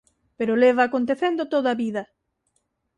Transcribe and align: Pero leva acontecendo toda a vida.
Pero 0.37 0.59
leva 0.63 0.81
acontecendo 0.85 1.49
toda 1.53 1.69
a 1.73 1.79
vida. 1.83 2.03